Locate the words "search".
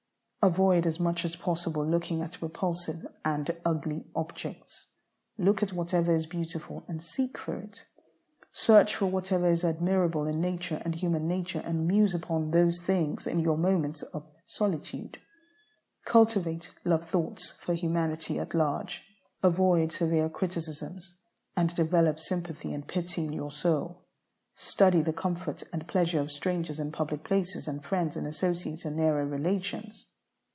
8.51-8.95